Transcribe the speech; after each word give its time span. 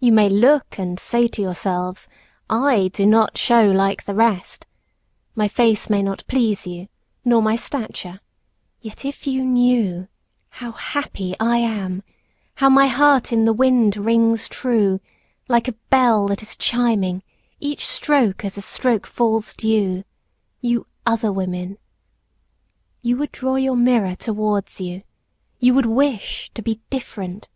You 0.00 0.10
may 0.10 0.30
look 0.30 0.78
and 0.78 0.98
say 0.98 1.28
to 1.28 1.42
yourselves, 1.42 2.08
I 2.48 2.88
do 2.88 3.04
Not 3.04 3.36
show 3.36 3.66
like 3.70 4.04
the 4.04 4.14
rest. 4.14 4.64
My 5.34 5.48
face 5.48 5.90
may 5.90 6.02
not 6.02 6.24
please 6.28 6.66
you, 6.66 6.88
nor 7.26 7.42
my 7.42 7.54
stature; 7.54 8.20
yet 8.80 9.04
if 9.04 9.26
you 9.26 9.44
knew 9.44 10.08
How 10.48 10.72
happy 10.72 11.34
I 11.38 11.58
am, 11.58 12.02
how 12.54 12.70
my 12.70 12.86
heart 12.86 13.34
in 13.34 13.44
the 13.44 13.52
wind 13.52 13.98
rings 13.98 14.48
true 14.48 14.98
Like 15.46 15.68
a 15.68 15.72
bell 15.90 16.28
that 16.28 16.40
is 16.40 16.56
chiming, 16.56 17.22
each 17.60 17.86
stroke 17.86 18.46
as 18.46 18.56
a 18.56 18.62
stroke 18.62 19.06
falls 19.06 19.52
due, 19.52 20.04
You 20.62 20.86
other 21.04 21.30
women: 21.30 21.76
You 23.02 23.18
would 23.18 23.32
draw 23.32 23.56
your 23.56 23.76
mirror 23.76 24.14
towards 24.14 24.80
you, 24.80 25.02
you 25.58 25.74
would 25.74 25.84
wish 25.84 26.50
To 26.54 26.62
be 26.62 26.80
different. 26.88 27.50